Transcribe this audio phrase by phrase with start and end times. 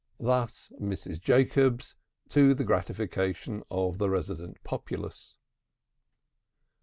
[0.19, 1.21] Thus Mrs.
[1.21, 1.93] Jacobs;
[2.29, 5.37] to the gratification of the resident populace.